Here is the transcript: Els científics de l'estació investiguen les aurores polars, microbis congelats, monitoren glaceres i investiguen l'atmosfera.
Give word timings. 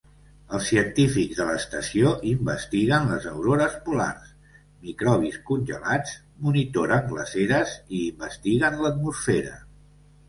Els 0.57 0.67
científics 0.69 1.35
de 1.41 1.45
l'estació 1.49 2.13
investiguen 2.29 3.05
les 3.11 3.27
aurores 3.33 3.75
polars, 3.89 4.31
microbis 4.87 5.37
congelats, 5.51 6.17
monitoren 6.49 7.07
glaceres 7.13 7.77
i 7.99 8.05
investiguen 8.09 8.83
l'atmosfera. 8.87 9.59